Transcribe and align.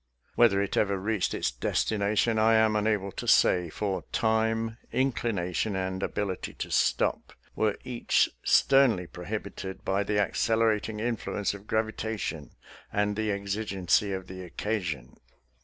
Whether 0.33 0.63
it 0.63 0.77
ever 0.77 0.97
reached 0.97 1.35
its 1.35 1.51
destination, 1.51 2.39
I 2.39 2.55
am 2.55 2.75
unable 2.75 3.11
to 3.11 3.27
say, 3.27 3.69
for 3.69 4.03
time, 4.11 4.77
inclination, 4.91 5.75
and 5.75 6.01
ability 6.01 6.55
to 6.55 6.71
stop 6.71 7.33
were 7.55 7.77
each 7.83 8.27
sternly 8.43 9.05
prohibited 9.05 9.85
by 9.85 10.01
the 10.01 10.17
accelerating 10.17 10.99
influence 10.99 11.53
of 11.53 11.67
gravitation, 11.67 12.49
and 12.91 13.15
the 13.15 13.29
exigency 13.31 14.11
of 14.11 14.25
the 14.25 14.41
occasion. 14.41 15.17